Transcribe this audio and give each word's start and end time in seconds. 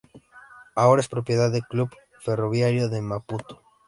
Ahora 0.73 1.01
es 1.01 1.07
propiedad 1.07 1.51
de 1.51 1.61
Clube 1.61 1.95
Ferroviario 2.21 2.89
de 2.89 3.03
Maputo. 3.03 3.61